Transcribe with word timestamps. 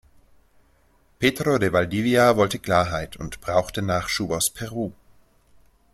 Pedro 1.19 1.59
de 1.59 1.69
Valdivia 1.71 2.35
wollte 2.35 2.57
Klarheit 2.57 3.17
und 3.17 3.39
brauchte 3.39 3.83
Nachschub 3.83 4.31
aus 4.31 4.49
Peru. 4.49 4.93